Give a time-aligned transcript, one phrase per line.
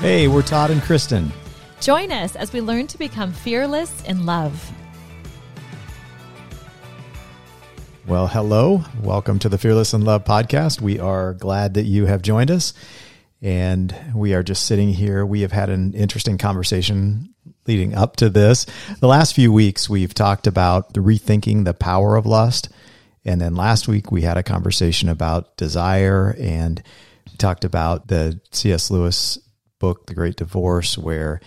[0.00, 1.30] Hey, we're Todd and Kristin.
[1.80, 4.70] Join us as we learn to become fearless in love.
[8.06, 8.84] Well, hello.
[9.02, 10.82] Welcome to the Fearless in Love podcast.
[10.82, 12.74] We are glad that you have joined us.
[13.40, 15.24] And we are just sitting here.
[15.24, 17.34] We have had an interesting conversation
[17.66, 18.66] leading up to this.
[19.00, 22.68] The last few weeks, we've talked about the rethinking the power of lust.
[23.24, 26.82] And then last week, we had a conversation about desire and
[27.38, 28.90] talked about the C.S.
[28.90, 29.38] Lewis
[29.78, 31.40] book, The Great Divorce, where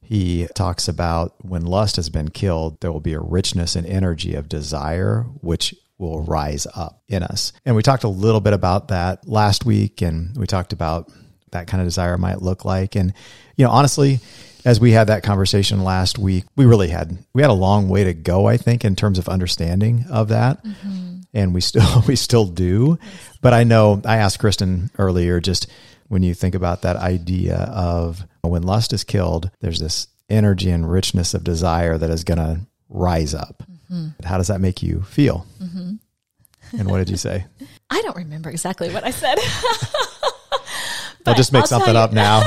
[0.00, 4.34] he talks about when lust has been killed, there will be a richness and energy
[4.34, 7.52] of desire, which will rise up in us.
[7.64, 11.10] And we talked a little bit about that last week, and we talked about
[11.52, 12.96] that kind of desire might look like.
[12.96, 13.14] And,
[13.56, 14.20] you know, honestly,
[14.64, 18.04] as we had that conversation last week, we really had we had a long way
[18.04, 20.64] to go, I think, in terms of understanding of that.
[20.64, 21.20] Mm-hmm.
[21.32, 22.98] And we still we still do.
[23.40, 25.70] But I know I asked Kristin earlier just
[26.14, 30.88] when you think about that idea of when lust is killed, there's this energy and
[30.88, 33.64] richness of desire that is going to rise up.
[33.90, 34.24] Mm-hmm.
[34.24, 35.44] How does that make you feel?
[35.60, 36.78] Mm-hmm.
[36.78, 37.46] and what did you say?
[37.90, 39.40] I don't remember exactly what I said.
[41.26, 42.44] I'll just make I'll something up now.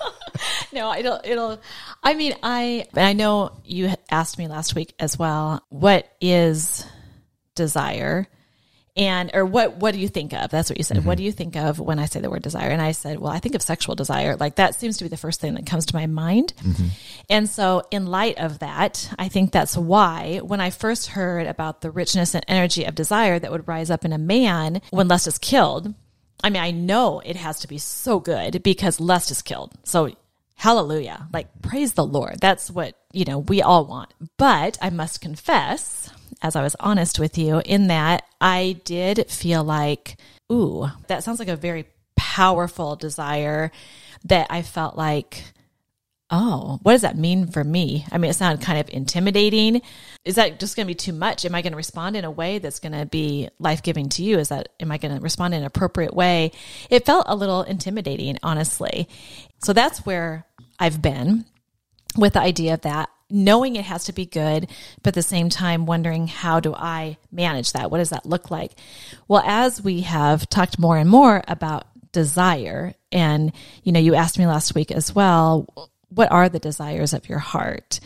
[0.74, 1.58] no, it'll it'll.
[2.02, 5.64] I mean, I I know you asked me last week as well.
[5.70, 6.84] What is
[7.54, 8.28] desire?
[8.96, 10.50] And or what what do you think of?
[10.50, 10.98] That's what you said.
[10.98, 11.06] Mm-hmm.
[11.06, 12.70] what do you think of when i say the word desire?
[12.70, 14.36] And i said well i think of sexual desire.
[14.36, 16.54] Like that seems to be the first thing that comes to my mind.
[16.60, 16.88] Mm-hmm.
[17.28, 21.80] and so in light of that i think that's why when i first heard about
[21.80, 25.26] the richness and energy of desire that would rise up in a man when lust
[25.26, 25.94] is killed
[26.42, 29.72] i mean i know it has to be so good because lust is killed.
[29.84, 30.14] So
[30.56, 31.28] hallelujah.
[31.32, 32.36] Like praise the lord.
[32.40, 34.12] That's what you know we all want.
[34.36, 36.10] But i must confess
[36.42, 40.16] as I was honest with you, in that I did feel like,
[40.50, 43.70] ooh, that sounds like a very powerful desire
[44.24, 45.42] that I felt like,
[46.30, 48.06] oh, what does that mean for me?
[48.12, 49.82] I mean, it sounded kind of intimidating.
[50.24, 51.44] Is that just going to be too much?
[51.44, 54.22] Am I going to respond in a way that's going to be life giving to
[54.22, 54.38] you?
[54.38, 56.52] Is that, am I going to respond in an appropriate way?
[56.88, 59.08] It felt a little intimidating, honestly.
[59.64, 60.46] So that's where
[60.78, 61.46] I've been
[62.16, 64.68] with the idea of that knowing it has to be good,
[65.02, 67.90] but at the same time wondering how do I manage that?
[67.90, 68.72] What does that look like?
[69.28, 73.52] Well, as we have talked more and more about desire, and
[73.82, 77.38] you know, you asked me last week as well, what are the desires of your
[77.38, 78.00] heart?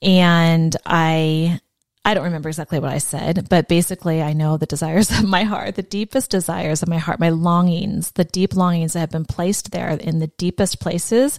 [0.00, 1.60] And I
[2.04, 5.44] I don't remember exactly what I said, but basically, I know the desires of my
[5.44, 9.24] heart, the deepest desires of my heart, my longings, the deep longings that have been
[9.24, 11.38] placed there in the deepest places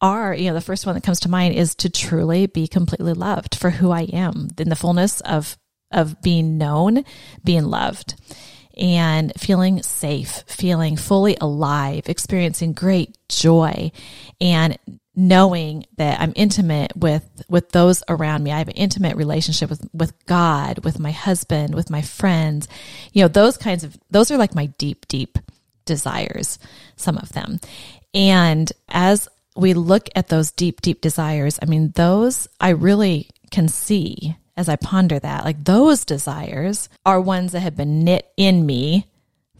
[0.00, 3.12] are, you know, the first one that comes to mind is to truly be completely
[3.12, 5.56] loved for who I am in the fullness of
[5.92, 7.04] of being known,
[7.44, 8.14] being loved
[8.76, 13.90] and feeling safe, feeling fully alive, experiencing great joy
[14.40, 14.78] and
[15.14, 18.52] knowing that I'm intimate with with those around me.
[18.52, 22.68] I have an intimate relationship with with God, with my husband, with my friends.
[23.12, 25.38] You know, those kinds of those are like my deep deep
[25.86, 26.58] desires,
[26.96, 27.60] some of them.
[28.12, 33.68] And as we look at those deep, deep desires, I mean, those I really can
[33.68, 35.44] see as I ponder that.
[35.44, 39.06] Like those desires are ones that have been knit in me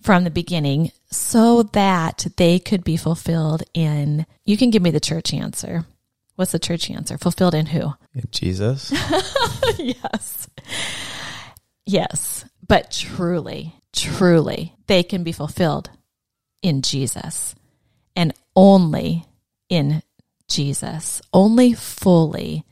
[0.00, 5.00] from the beginning so that they could be fulfilled in, you can give me the
[5.00, 5.84] church answer.
[6.36, 7.18] What's the church answer?
[7.18, 7.92] Fulfilled in who?
[8.14, 8.92] In Jesus.
[9.78, 10.48] yes.
[11.86, 12.44] Yes.
[12.66, 15.90] But truly, truly, they can be fulfilled
[16.62, 17.54] in Jesus
[18.14, 19.24] and only
[19.68, 20.02] in
[20.48, 22.64] Jesus, only fully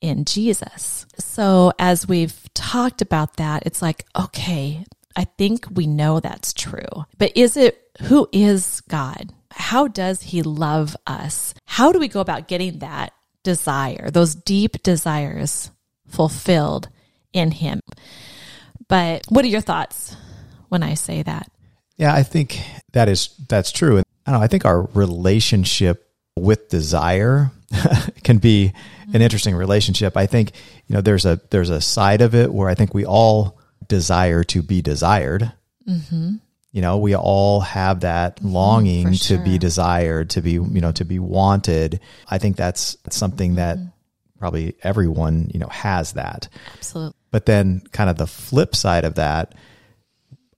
[0.00, 1.06] in Jesus.
[1.18, 4.84] So as we've talked about that, it's like, okay,
[5.16, 7.06] I think we know that's true.
[7.18, 9.32] But is it, who is God?
[9.50, 11.54] How does he love us?
[11.66, 13.12] How do we go about getting that
[13.42, 15.70] desire, those deep desires
[16.06, 16.88] fulfilled
[17.32, 17.80] in him?
[18.88, 20.16] But what are your thoughts
[20.68, 21.50] when I say that?
[21.96, 22.60] Yeah, I think
[22.92, 23.98] that is that's true.
[23.98, 27.50] And I don't know, I think our relationship with desire
[28.24, 28.72] can be
[29.12, 30.16] an interesting relationship.
[30.16, 30.52] I think,
[30.86, 33.58] you know, there's a there's a side of it where I think we all
[33.88, 35.52] desire to be desired.
[35.88, 36.36] Mm-hmm.
[36.72, 39.36] You know, we all have that mm-hmm, longing sure.
[39.36, 42.00] to be desired, to be, you know, to be wanted.
[42.28, 43.88] I think that's something that mm-hmm.
[44.38, 46.48] probably everyone, you know, has that.
[46.74, 47.14] Absolutely.
[47.30, 49.54] But then kind of the flip side of that,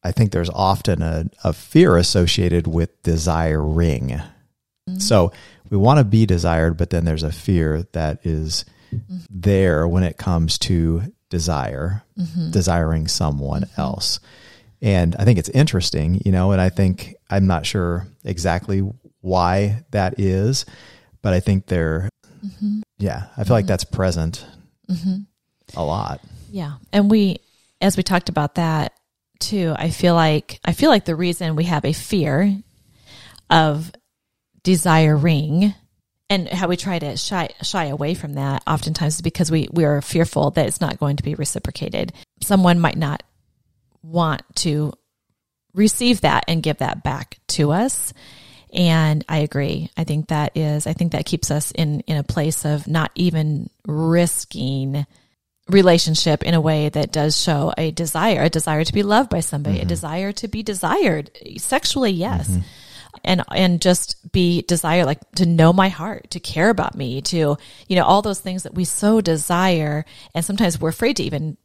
[0.05, 4.21] I think there's often a, a fear associated with desiring.
[4.89, 4.99] Mm-hmm.
[4.99, 5.33] So
[5.75, 9.19] we want to be desired, but then there's a fear that is mm-hmm.
[9.29, 12.53] there when it comes to desire, mm-hmm.
[12.53, 13.81] desiring someone mm-hmm.
[13.81, 14.21] else.
[14.81, 18.89] And I think it's interesting, you know, and I think I'm not sure exactly
[19.21, 20.65] why that is,
[21.23, 22.09] but I think they're,
[22.99, 24.47] yeah, I feel like that's present
[25.75, 26.21] a lot.
[26.53, 26.75] Yeah.
[26.93, 27.39] And we,
[27.81, 28.93] as we talked about that
[29.41, 32.59] too, I feel like, I feel like the reason we have a fear
[33.51, 33.91] of
[34.65, 35.75] desiring
[36.29, 39.85] and how we try to shy, shy away from that oftentimes is because we, we
[39.85, 42.13] are fearful that it's not going to be reciprocated.
[42.43, 43.23] Someone might not
[44.03, 44.93] want to
[45.75, 48.13] receive that and give that back to us.
[48.73, 49.91] And I agree.
[49.97, 53.13] I think that is, I think that keeps us in, in a place of not
[53.15, 55.07] even risking
[55.69, 59.41] relationship in a way that does show a desire, a desire to be loved by
[59.41, 59.89] somebody, a mm-hmm.
[59.89, 62.49] desire to be desired sexually, yes.
[62.49, 62.61] Mm-hmm.
[63.23, 67.57] And, and just be desire, like to know my heart, to care about me, to,
[67.89, 70.05] you know, all those things that we so desire.
[70.35, 71.57] And sometimes we're afraid to even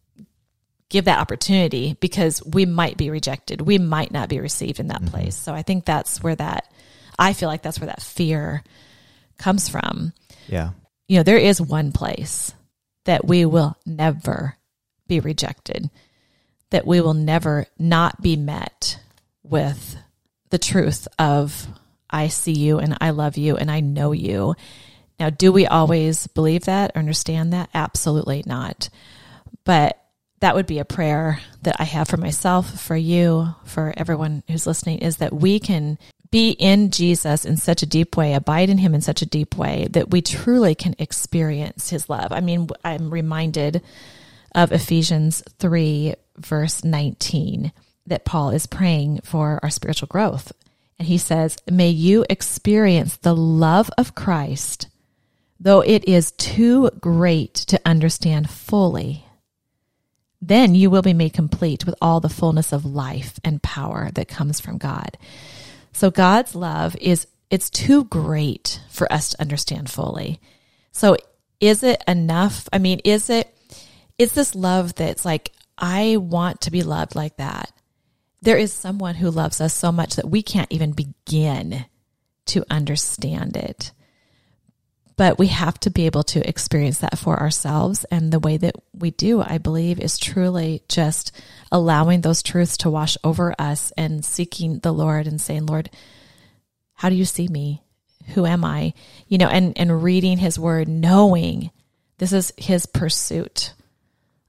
[0.90, 3.62] give that opportunity because we might be rejected.
[3.62, 5.12] We might not be received in that mm-hmm.
[5.12, 5.36] place.
[5.36, 6.72] So I think that's where that,
[7.18, 8.64] I feel like that's where that fear
[9.38, 10.14] comes from.
[10.48, 10.72] Yeah.
[11.08, 12.54] You know, there is one place
[13.06, 14.58] that we will never
[15.08, 15.90] be rejected,
[16.70, 19.00] that we will never not be met
[19.44, 19.98] with
[20.50, 21.68] the truth of,
[22.10, 24.56] I see you and I love you and I know you.
[25.20, 27.70] Now, do we always believe that or understand that?
[27.74, 28.90] Absolutely not.
[29.66, 30.02] But
[30.40, 34.66] that would be a prayer that I have for myself, for you, for everyone who's
[34.66, 35.98] listening is that we can
[36.32, 39.58] be in Jesus in such a deep way, abide in him in such a deep
[39.58, 42.32] way that we truly can experience his love.
[42.32, 43.82] I mean, I'm reminded
[44.56, 47.72] of Ephesians 3, verse 19,
[48.10, 50.52] that Paul is praying for our spiritual growth.
[50.98, 54.88] And he says, May you experience the love of Christ,
[55.60, 59.26] though it is too great to understand fully
[60.42, 64.28] then you will be made complete with all the fullness of life and power that
[64.28, 65.18] comes from God.
[65.92, 70.40] So God's love is it's too great for us to understand fully.
[70.92, 71.18] So
[71.60, 72.70] is it enough?
[72.72, 73.54] I mean, is it
[74.18, 77.72] is this love that's like I want to be loved like that?
[78.42, 81.86] There is someone who loves us so much that we can't even begin
[82.48, 83.92] to understand it
[85.20, 88.06] but we have to be able to experience that for ourselves.
[88.06, 91.34] And the way that we do, I believe, is truly just
[91.74, 95.90] allowing those truths to wash over us and seeking the Lord and saying, Lord,
[96.94, 97.84] how do you see me?
[98.28, 98.94] Who am I?
[99.28, 101.70] You know, and, and reading his word, knowing
[102.18, 103.74] this is his pursuit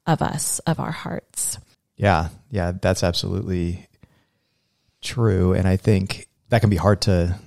[0.06, 1.58] of us, of our hearts.
[2.00, 2.28] Yeah.
[2.50, 2.72] Yeah.
[2.80, 3.86] That's absolutely
[5.02, 5.52] true.
[5.52, 7.38] And I think that can be hard to,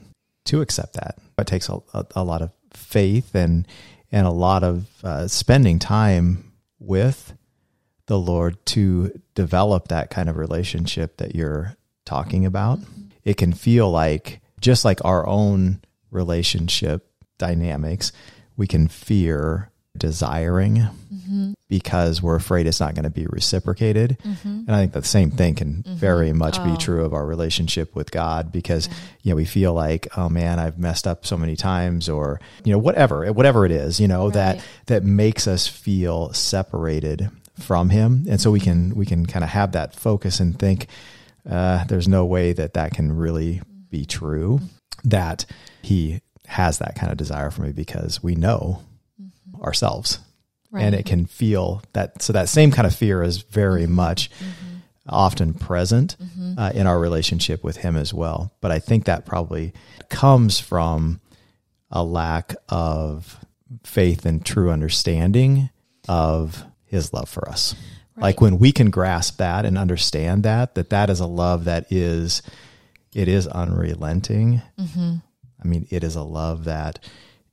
[0.46, 1.18] to accept that.
[1.40, 3.68] It takes a, a, a lot of faith and
[4.12, 7.34] and a lot of uh, spending time with
[8.06, 11.76] the Lord to develop that kind of relationship that you're
[12.06, 12.80] talking about.
[13.24, 17.08] It can feel like just like our own relationship
[17.40, 18.12] dynamics,
[18.56, 21.54] we can fear desiring mm-hmm.
[21.70, 24.18] because we're afraid it's not going to be reciprocated.
[24.24, 24.48] Mm-hmm.
[24.48, 25.96] And I think the same thing can mm-hmm.
[25.96, 26.72] very much oh.
[26.72, 28.94] be true of our relationship with God because, yeah.
[29.22, 32.72] you know, we feel like, oh man, I've messed up so many times or, you
[32.72, 34.34] know, whatever, whatever it is, you know, right.
[34.34, 37.30] that, that makes us feel separated
[37.60, 38.26] from him.
[38.28, 40.88] And so we can, we can kind of have that focus and think,
[41.50, 44.60] uh, there's no way that that can really be true,
[45.04, 45.46] that
[45.82, 48.82] he has that kind of desire for me because we know
[49.64, 50.20] ourselves.
[50.72, 50.84] Right.
[50.84, 53.94] And it can feel that, so that same kind of fear is very mm-hmm.
[53.94, 54.78] much mm-hmm.
[55.08, 56.58] often present mm-hmm.
[56.58, 58.52] uh, in our relationship with Him as well.
[58.60, 59.74] But I think that probably
[60.10, 61.22] comes from
[61.92, 63.40] a lack of
[63.84, 65.70] faith and true understanding
[66.10, 67.76] of His love for us.
[68.16, 68.24] Right.
[68.24, 71.92] Like when we can grasp that and understand that, that that is a love that
[71.92, 72.42] is,
[73.14, 74.64] it is unrelenting.
[74.80, 75.18] Mm-hmm.
[75.64, 76.98] I mean, it is a love that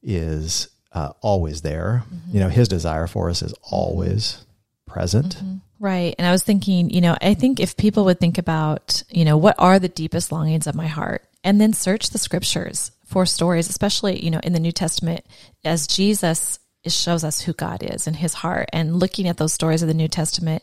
[0.02, 2.05] is uh, always there.
[2.07, 2.35] Mm-hmm.
[2.35, 4.45] You know, his desire for us is always
[4.87, 5.37] present.
[5.37, 5.57] Mm-hmm.
[5.79, 6.15] Right.
[6.19, 9.39] And I was thinking, you know, I think if people would think about, you know,
[9.39, 13.71] what are the deepest longings of my heart and then search the scriptures for stories,
[13.71, 15.25] especially, you know, in the New Testament
[15.65, 19.83] as Jesus shows us who God is and his heart and looking at those stories
[19.83, 20.63] of the New Testament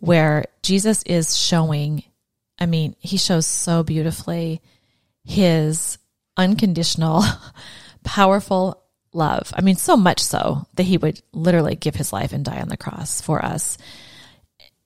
[0.00, 2.04] where Jesus is showing,
[2.58, 4.60] I mean, he shows so beautifully
[5.24, 5.98] his
[6.36, 7.24] unconditional,
[8.04, 8.83] powerful,
[9.14, 9.52] love.
[9.54, 12.68] I mean, so much so that he would literally give his life and die on
[12.68, 13.78] the cross for us.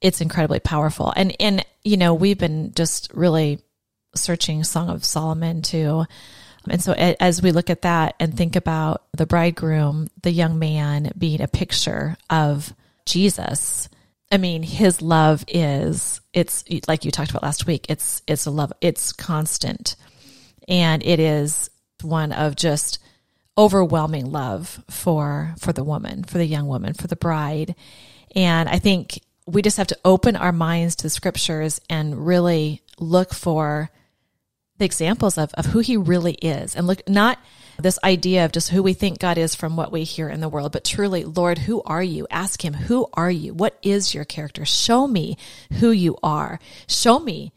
[0.00, 1.12] It's incredibly powerful.
[1.16, 3.60] And, and, you know, we've been just really
[4.14, 6.04] searching Song of Solomon too.
[6.68, 11.12] And so as we look at that and think about the bridegroom, the young man
[11.16, 12.72] being a picture of
[13.06, 13.88] Jesus,
[14.30, 17.86] I mean, his love is, it's like you talked about last week.
[17.88, 19.96] It's, it's a love, it's constant
[20.68, 21.70] and it is
[22.02, 22.98] one of just
[23.58, 27.74] overwhelming love for for the woman, for the young woman, for the bride.
[28.34, 32.82] And I think we just have to open our minds to the scriptures and really
[33.00, 33.90] look for
[34.78, 37.38] the examples of, of who he really is and look not
[37.80, 40.48] this idea of just who we think God is from what we hear in the
[40.48, 42.26] world, but truly, Lord, who are you?
[42.30, 43.54] Ask him, who are you?
[43.54, 44.64] What is your character?
[44.64, 45.36] Show me
[45.74, 46.58] who you are.
[46.88, 47.52] Show me,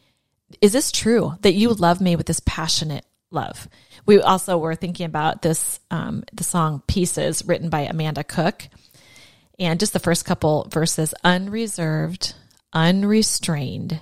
[0.61, 3.67] is this true that you love me with this passionate love?
[4.05, 8.67] We also were thinking about this, um, the song Pieces written by Amanda Cook.
[9.59, 12.33] And just the first couple verses unreserved,
[12.73, 14.01] unrestrained,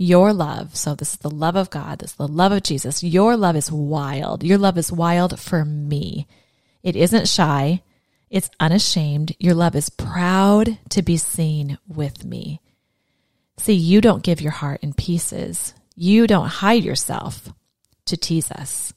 [0.00, 3.02] your love, so this is the love of God, this is the love of Jesus.
[3.02, 4.44] Your love is wild.
[4.44, 6.28] Your love is wild for me.
[6.84, 7.82] It isn't shy,
[8.30, 9.34] it's unashamed.
[9.38, 12.60] Your love is proud to be seen with me.
[13.56, 15.74] See, you don't give your heart in pieces.
[15.96, 17.48] You don't hide yourself
[18.04, 18.92] to tease us.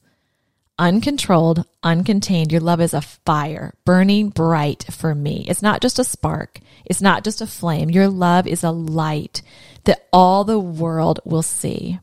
[0.81, 5.45] Uncontrolled, uncontained, your love is a fire burning bright for me.
[5.47, 6.59] It's not just a spark.
[6.85, 7.91] It's not just a flame.
[7.91, 9.43] Your love is a light
[9.83, 11.99] that all the world will see.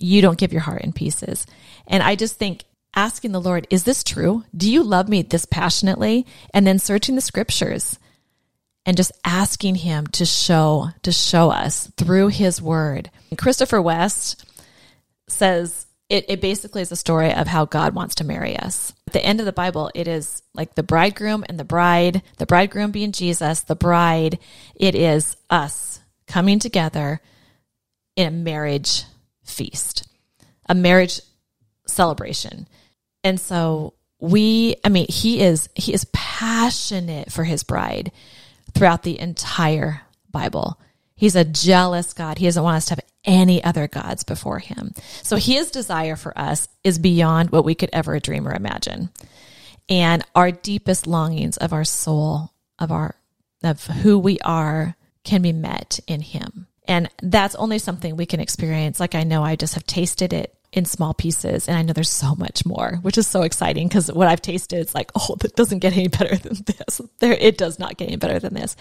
[0.00, 1.46] You don't give your heart in pieces.
[1.86, 2.64] And I just think
[2.94, 4.44] asking the Lord, is this true?
[4.56, 6.24] Do you love me this passionately?
[6.54, 7.98] And then searching the scriptures
[8.86, 13.10] and just asking him to show, to show us through his word.
[13.36, 14.46] Christopher West
[15.28, 18.92] says it, it basically is a story of how God wants to marry us.
[19.08, 22.46] At the end of the Bible, it is like the bridegroom and the bride, the
[22.46, 24.38] bridegroom being Jesus, the bride,
[24.76, 27.20] it is us coming together
[28.14, 29.04] in a marriage
[29.44, 30.08] feast,
[30.68, 31.20] a marriage
[31.86, 32.68] celebration.
[33.24, 38.12] And so we, I mean, he is, he is passionate for his bride
[38.74, 40.78] throughout the entire Bible.
[41.16, 42.38] He's a jealous God.
[42.38, 44.92] He doesn't want us to have any other gods before him.
[45.22, 49.10] So his desire for us is beyond what we could ever dream or imagine.
[49.88, 53.14] And our deepest longings of our soul, of our,
[53.62, 54.96] of who we are,
[55.26, 56.66] can be met in Him.
[56.88, 58.98] And that's only something we can experience.
[59.00, 62.10] Like I know I just have tasted it in small pieces and I know there's
[62.10, 65.56] so much more, which is so exciting because what I've tasted is like, oh, that
[65.56, 67.00] doesn't get any better than this.
[67.18, 68.76] There it does not get any better than this.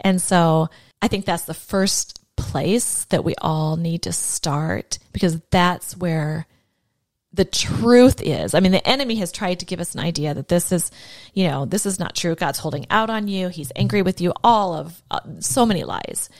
[0.00, 0.68] And so
[1.00, 6.46] I think that's the first place that we all need to start because that's where
[7.32, 8.54] the truth is.
[8.54, 10.90] I mean, the enemy has tried to give us an idea that this is,
[11.34, 12.34] you know, this is not true.
[12.34, 13.48] God's holding out on you.
[13.48, 14.32] He's angry with you.
[14.42, 16.30] All of uh, so many lies.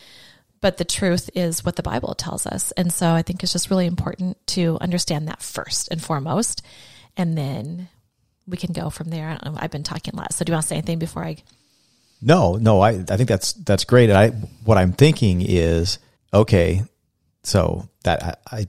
[0.60, 2.72] But the truth is what the Bible tells us.
[2.72, 6.62] And so I think it's just really important to understand that first and foremost.
[7.16, 7.88] And then
[8.46, 9.38] we can go from there.
[9.40, 10.32] I have been talking a lot.
[10.32, 11.36] So do you want to say anything before I?
[12.20, 14.10] No, no, I, I think that's, that's great.
[14.10, 14.30] And I,
[14.64, 15.98] what I'm thinking is,
[16.32, 16.82] okay,
[17.42, 18.66] so that I, I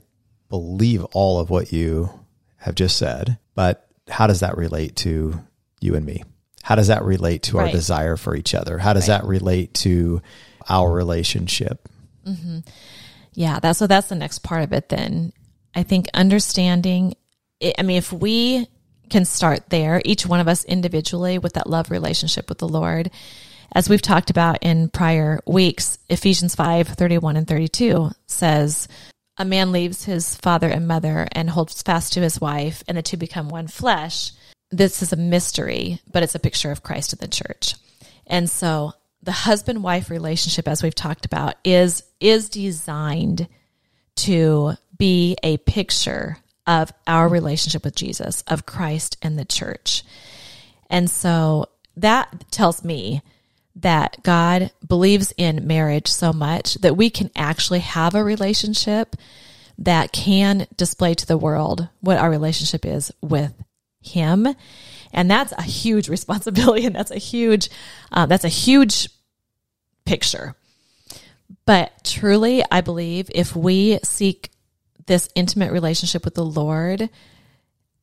[0.48, 2.10] believe all of what you
[2.58, 5.40] have just said, but how does that relate to
[5.80, 6.22] you and me?
[6.62, 8.78] How does that relate to our desire for each other?
[8.78, 9.20] How does right.
[9.22, 10.20] that relate to
[10.68, 11.88] our relationship?
[12.26, 12.60] Mm-hmm.
[13.32, 13.86] Yeah, that's so.
[13.86, 14.88] That's the next part of it.
[14.88, 15.32] Then
[15.74, 17.14] I think understanding.
[17.60, 18.68] It, I mean, if we
[19.10, 23.10] can start there, each one of us individually with that love relationship with the Lord,
[23.72, 28.88] as we've talked about in prior weeks, Ephesians 5 31 and 32 says,
[29.40, 33.02] a man leaves his father and mother and holds fast to his wife, and the
[33.02, 34.32] two become one flesh.
[34.70, 37.74] This is a mystery, but it's a picture of Christ in the church.
[38.26, 43.48] And so the husband wife relationship, as we've talked about, is, is designed
[44.16, 46.36] to be a picture
[46.66, 50.02] of our relationship with Jesus, of Christ and the church.
[50.88, 53.22] And so that tells me
[53.76, 59.16] that God believes in marriage so much that we can actually have a relationship
[59.78, 63.54] that can display to the world what our relationship is with
[64.00, 64.48] Him.
[65.12, 67.70] And that's a huge responsibility and that's a huge,
[68.12, 69.08] uh, that's a huge
[70.04, 70.54] picture.
[71.64, 74.50] But truly, I believe if we seek
[75.10, 77.10] this intimate relationship with the Lord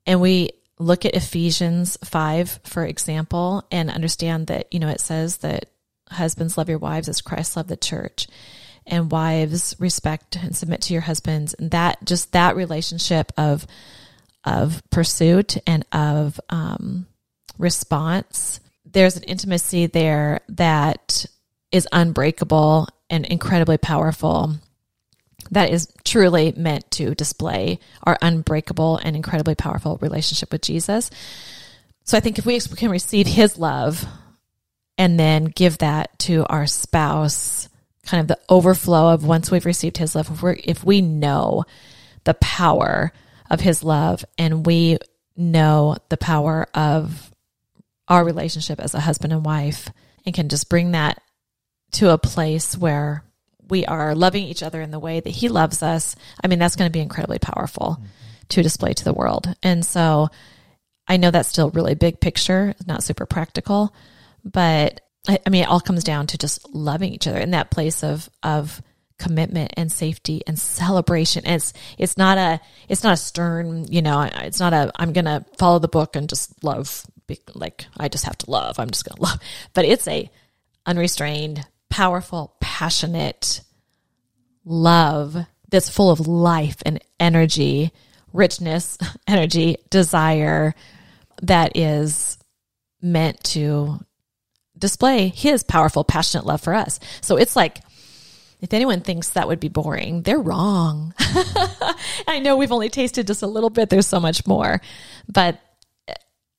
[0.06, 5.38] and we look at Ephesians 5, for example, and understand that, you know, it says
[5.38, 5.70] that
[6.10, 8.28] husbands love your wives as Christ loved the church
[8.86, 11.54] and wives respect and submit to your husbands.
[11.54, 13.66] And that just that relationship of,
[14.44, 17.08] of pursuit and of, um,
[17.58, 21.26] response, there's an intimacy there that
[21.72, 24.58] is unbreakable and incredibly powerful
[25.52, 31.10] that is truly meant to display our unbreakable and incredibly powerful relationship with Jesus.
[32.04, 34.06] So I think if we can receive his love
[34.98, 37.70] and then give that to our spouse,
[38.06, 41.66] kind of the overflow of once we've received his love, if, we if we know
[42.24, 43.12] the power
[43.50, 44.98] of his love and we
[45.36, 47.32] know the power of
[48.08, 49.90] our relationship as a husband and wife
[50.26, 51.22] and can just bring that
[51.92, 53.24] to a place where
[53.70, 56.76] we are loving each other in the way that he loves us, I mean, that's
[56.76, 58.06] going to be incredibly powerful mm-hmm.
[58.50, 59.54] to display to the world.
[59.64, 60.30] And so
[61.08, 63.94] I know that's still really big picture, not super practical,
[64.44, 67.72] but I, I mean, it all comes down to just loving each other in that
[67.72, 68.82] place of, of,
[69.20, 71.44] commitment and safety and celebration.
[71.46, 75.14] And it's it's not a it's not a stern, you know, it's not a I'm
[75.14, 77.04] going to follow the book and just love
[77.56, 78.80] like I just have to love.
[78.80, 79.40] I'm just going to love.
[79.74, 80.30] But it's a
[80.86, 83.62] unrestrained, powerful, passionate
[84.66, 85.38] love
[85.70, 87.92] that's full of life and energy,
[88.34, 90.74] richness, energy, desire
[91.42, 92.38] that is
[93.02, 94.00] meant to
[94.78, 97.00] display his powerful, passionate love for us.
[97.22, 97.80] So it's like,
[98.60, 101.14] if anyone thinks that would be boring, they're wrong.
[102.28, 103.90] I know we've only tasted just a little bit.
[103.90, 104.82] There's so much more,
[105.28, 105.60] but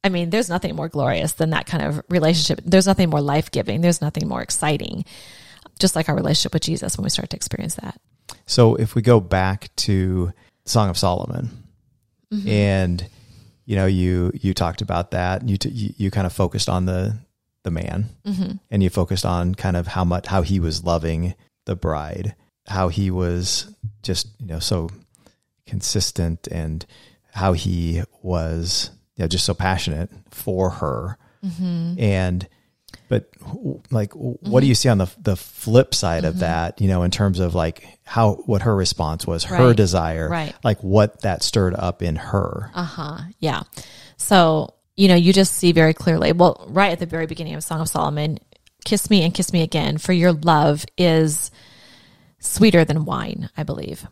[0.08, 2.64] I mean, there's nothing more glorious than that kind of relationship.
[2.64, 3.82] There's nothing more life giving.
[3.82, 5.04] There's nothing more exciting,
[5.78, 8.00] just like our relationship with Jesus when we start to experience that.
[8.46, 10.32] So if we go back to
[10.64, 11.50] Song of Solomon,
[12.32, 12.48] mm-hmm.
[12.48, 13.06] and
[13.66, 16.86] you know, you you talked about that, you t- you, you kind of focused on
[16.86, 17.18] the
[17.64, 18.52] the man, mm-hmm.
[18.70, 21.34] and you focused on kind of how much how he was loving
[21.66, 22.34] the bride,
[22.66, 23.70] how he was
[24.02, 24.88] just you know so
[25.66, 26.86] consistent, and
[27.34, 31.18] how he was you know, just so passionate for her.
[31.44, 31.94] Mm-hmm.
[31.98, 32.48] And,
[33.08, 33.28] but
[33.90, 34.58] like, what mm-hmm.
[34.60, 36.28] do you see on the the flip side mm-hmm.
[36.28, 36.80] of that?
[36.80, 39.58] You know, in terms of like how what her response was, right.
[39.58, 40.54] her desire, right?
[40.62, 42.70] Like what that stirred up in her.
[42.74, 43.18] Uh huh.
[43.40, 43.64] Yeah.
[44.18, 46.32] So you know, you just see very clearly.
[46.32, 48.38] Well, right at the very beginning of Song of Solomon,
[48.84, 51.50] "Kiss me and kiss me again, for your love is
[52.38, 54.06] sweeter than wine." I believe.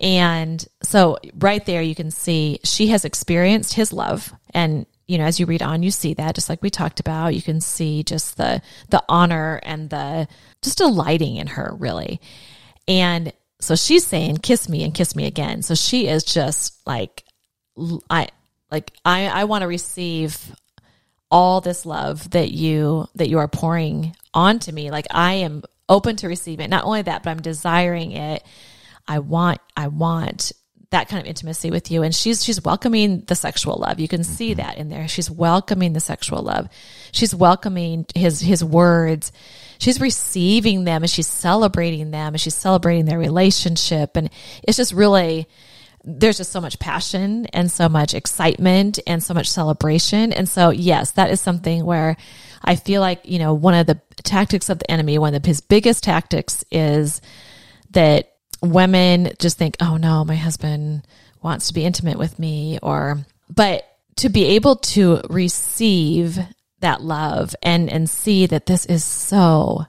[0.00, 4.32] And so right there, you can see she has experienced his love.
[4.52, 7.34] And, you know, as you read on, you see that just like we talked about,
[7.34, 10.28] you can see just the, the honor and the
[10.62, 12.20] just delighting in her really.
[12.88, 15.62] And so she's saying, kiss me and kiss me again.
[15.62, 17.24] So she is just like,
[18.10, 18.28] I,
[18.70, 20.54] like, I, I want to receive
[21.30, 24.90] all this love that you, that you are pouring onto me.
[24.90, 26.68] Like I am open to receive it.
[26.68, 28.44] Not only that, but I'm desiring it
[29.06, 30.52] I want, I want
[30.90, 32.02] that kind of intimacy with you.
[32.02, 34.00] And she's, she's welcoming the sexual love.
[34.00, 34.60] You can see mm-hmm.
[34.60, 35.08] that in there.
[35.08, 36.68] She's welcoming the sexual love.
[37.12, 39.32] She's welcoming his, his words.
[39.78, 44.16] She's receiving them and she's celebrating them and she's celebrating their relationship.
[44.16, 44.30] And
[44.62, 45.48] it's just really,
[46.04, 50.32] there's just so much passion and so much excitement and so much celebration.
[50.32, 52.16] And so, yes, that is something where
[52.62, 55.60] I feel like, you know, one of the tactics of the enemy, one of his
[55.60, 57.20] biggest tactics is
[57.90, 58.33] that
[58.72, 61.06] women just think, oh no, my husband
[61.42, 66.38] wants to be intimate with me or, but to be able to receive
[66.80, 69.86] that love and, and see that this is so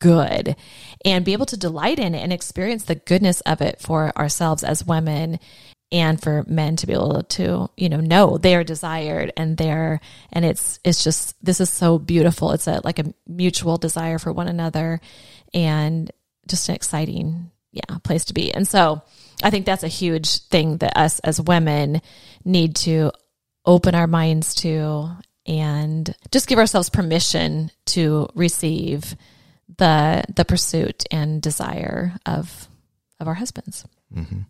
[0.00, 0.56] good
[1.04, 4.62] and be able to delight in it and experience the goodness of it for ourselves
[4.62, 5.38] as women
[5.90, 10.00] and for men to be able to you know know they are desired and they're
[10.32, 12.50] and it's it's just this is so beautiful.
[12.50, 15.00] It's a like a mutual desire for one another
[15.52, 16.10] and
[16.48, 18.54] just an exciting yeah, place to be.
[18.54, 19.02] And so
[19.42, 22.00] I think that's a huge thing that us as women
[22.44, 23.10] need to
[23.66, 25.10] open our minds to
[25.46, 29.16] and just give ourselves permission to receive
[29.76, 32.68] the the pursuit and desire of
[33.18, 33.84] of our husbands.
[34.14, 34.40] Mm-hmm.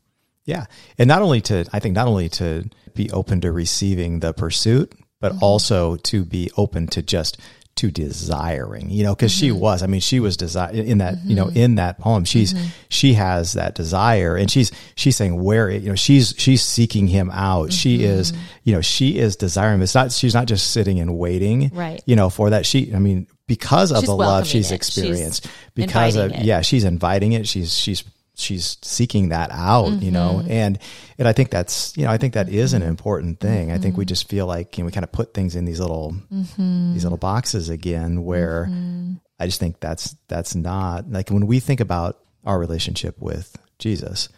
[0.45, 0.67] Yeah,
[0.99, 4.93] and not only to I think not only to be open to receiving the pursuit,
[5.21, 5.45] but mm-hmm.
[5.45, 7.41] also to be open to just
[7.77, 9.47] to desiring, you know, because mm-hmm.
[9.47, 11.31] she was, I mean, she was desire in that, mm-hmm.
[11.31, 11.57] you know, mm-hmm.
[11.57, 12.67] in that poem, she's, mm-hmm.
[12.89, 17.31] she has that desire and she's, she's saying where, you know, she's, she's seeking him
[17.33, 17.73] out.
[17.73, 18.07] She mm-hmm.
[18.07, 18.33] is,
[18.63, 19.83] you know, she is desiring.
[19.83, 22.01] It's not, she's not just sitting and waiting, right.
[22.07, 22.65] you know, for that.
[22.65, 24.75] She, I mean, because of she's the love she's it.
[24.75, 26.43] experienced, she's because of, it.
[26.43, 27.49] yeah, she's inviting it.
[27.49, 28.05] She's, she's
[28.35, 30.05] she's seeking that out, mm-hmm.
[30.05, 30.51] you know, mm-hmm.
[30.51, 30.79] and
[31.19, 32.91] and I think that's you know I think that is an mm-hmm.
[32.91, 33.69] important thing.
[33.69, 33.77] Mm-hmm.
[33.77, 34.09] I think we mm-hmm.
[34.09, 36.93] just feel like you know, we kind of put things in these little mm-hmm.
[36.93, 38.69] these little boxes again, where
[39.39, 44.29] I just think that's that's not like when we think about our relationship with Jesus,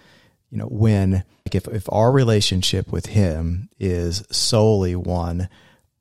[0.50, 5.48] you know, when like if if our relationship with Him is solely one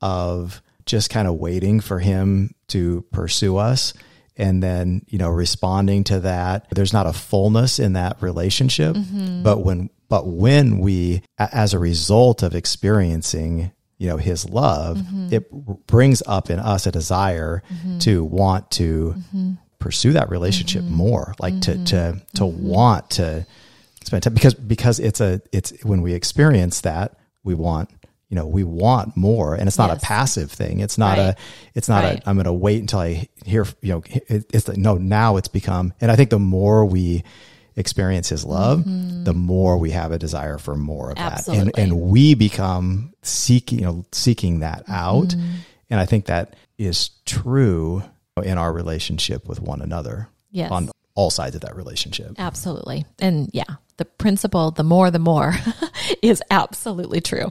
[0.00, 3.92] of just kind of waiting for Him to pursue us
[4.36, 9.42] and then you know responding to that there's not a fullness in that relationship mm-hmm.
[9.42, 15.32] but when but when we as a result of experiencing you know his love mm-hmm.
[15.32, 15.50] it
[15.86, 17.98] brings up in us a desire mm-hmm.
[17.98, 19.52] to want to mm-hmm.
[19.78, 20.94] pursue that relationship mm-hmm.
[20.94, 22.18] more like to to mm-hmm.
[22.34, 23.46] to want to
[24.04, 27.88] spend time because because it's a it's when we experience that we want
[28.28, 30.02] you know, we want more and it's not Yes.
[30.02, 30.80] a passive thing.
[30.80, 31.28] It's not Right.
[31.28, 31.36] a,
[31.74, 32.18] it's not Right.
[32.18, 35.36] a, I'm going to wait until I hear, you know, it, it's like, no, now
[35.36, 37.22] it's become, and I think the more we
[37.76, 38.84] experience his love,
[39.24, 41.40] the more we have a desire for more of that.
[41.44, 41.60] Mm-hmm.
[41.60, 45.28] And, and we become seeking, you know, seeking that out.
[45.28, 45.50] Mm-hmm.
[45.90, 48.02] And I think that is true
[48.42, 50.70] in our relationship with one another Yes.
[50.70, 52.32] on all sides of that relationship.
[52.38, 53.04] Absolutely.
[53.18, 53.64] And yeah,
[53.98, 55.54] the principle, the more, the more
[56.22, 57.50] is absolutely true.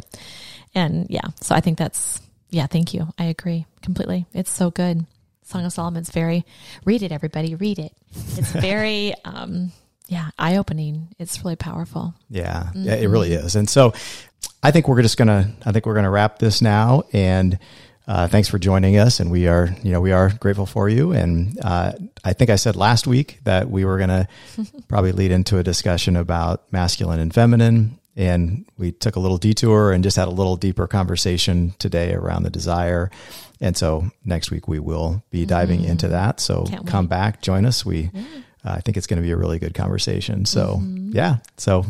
[0.76, 3.08] And yeah, so I think that's, yeah, thank you.
[3.18, 4.26] I agree completely.
[4.34, 5.06] It's so good.
[5.44, 6.46] Song of Solomon's very,
[6.86, 7.94] read it, everybody, read it.
[8.12, 9.72] It's very, um,
[10.08, 11.08] yeah, eye opening.
[11.18, 12.14] It's really powerful.
[12.30, 13.56] Yeah, yeah, it really is.
[13.56, 13.94] And so
[14.62, 17.04] I think we're just going to, I think we're going to wrap this now.
[17.14, 17.58] And
[18.08, 19.20] uh, thanks for joining us.
[19.20, 21.12] And we are, you know, we are grateful for you.
[21.12, 24.28] And uh, I think I said last week that we were going to
[24.88, 28.00] probably lead into a discussion about masculine and feminine.
[28.16, 32.44] And we took a little detour and just had a little deeper conversation today around
[32.44, 33.12] the desire.
[33.60, 36.40] And so next week we will be diving into that.
[36.40, 37.10] So Can't come wait.
[37.10, 37.86] back, join us.
[37.86, 38.12] We,
[38.64, 40.46] uh, I think it's going to be a really good conversation.
[40.46, 41.38] So yeah.
[41.58, 41.86] So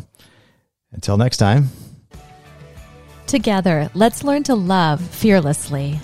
[0.91, 1.69] until next time.
[3.27, 5.99] Together, let's learn to love fearlessly.